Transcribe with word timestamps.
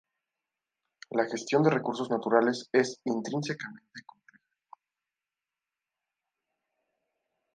La 1.11 1.25
gestión 1.27 1.61
de 1.61 1.69
recursos 1.69 2.09
naturales 2.09 2.67
es 2.73 2.99
intrínsecamente 3.05 4.01
compleja. 4.03 4.43